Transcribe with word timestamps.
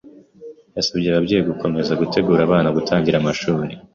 Yasabye 0.75 1.07
ababyeyi 1.09 1.43
gukomeza 1.49 1.99
gutegura 2.01 2.39
abana 2.43 2.73
gutangira 2.77 3.15
amashuri, 3.19 3.73